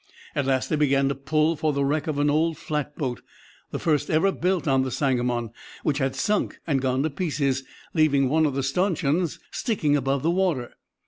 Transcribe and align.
At 0.33 0.47
last 0.47 0.67
they 0.71 0.75
began 0.75 1.09
to 1.09 1.13
pull 1.13 1.55
for 1.55 1.73
the 1.73 1.85
wreck 1.85 2.07
of 2.07 2.17
an 2.17 2.27
old 2.27 2.57
flatboat, 2.57 3.21
the 3.69 3.77
first 3.77 4.09
ever 4.09 4.31
built 4.31 4.67
on 4.67 4.81
the 4.81 4.89
Sangamon, 4.89 5.51
which 5.83 5.99
had 5.99 6.15
sunk 6.15 6.57
and 6.65 6.81
gone 6.81 7.03
to 7.03 7.11
pieces, 7.11 7.63
leaving 7.93 8.27
one 8.27 8.47
of 8.47 8.55
the 8.55 8.63
stanchions 8.63 9.37
sticking 9.51 9.95
above 9.95 10.23
the 10.23 10.31
water. 10.31 10.73